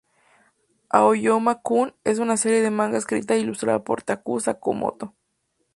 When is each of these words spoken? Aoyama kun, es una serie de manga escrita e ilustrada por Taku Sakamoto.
Aoyama 0.99 1.53
kun, 1.63 1.93
es 2.03 2.17
una 2.17 2.35
serie 2.35 2.63
de 2.63 2.71
manga 2.71 2.97
escrita 2.97 3.35
e 3.35 3.39
ilustrada 3.41 3.83
por 3.83 4.01
Taku 4.01 4.39
Sakamoto. 4.39 5.13